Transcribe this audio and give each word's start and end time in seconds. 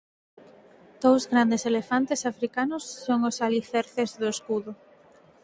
Dous 1.03 1.23
grandes 1.33 1.63
elefantes 1.71 2.21
africanos 2.31 2.83
son 3.05 3.19
os 3.29 3.35
alicerces 3.47 4.09
do 4.19 4.27
escudo. 4.35 4.71